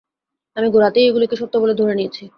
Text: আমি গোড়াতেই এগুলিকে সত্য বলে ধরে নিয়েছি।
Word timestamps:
আমি 0.57 0.67
গোড়াতেই 0.69 1.07
এগুলিকে 1.07 1.35
সত্য 1.35 1.53
বলে 1.57 1.73
ধরে 1.73 1.93
নিয়েছি। 1.95 2.23